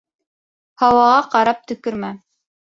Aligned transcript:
Һауаға 0.85 1.21
ҡарап 1.37 1.63
төкөрмә: 1.73 2.13